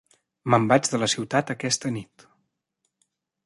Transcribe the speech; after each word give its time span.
Me'n 0.53 0.63
vaig 0.71 0.89
de 0.93 1.01
la 1.03 1.11
ciutat 1.13 1.53
aquesta 1.57 1.95
nit. 2.01 2.29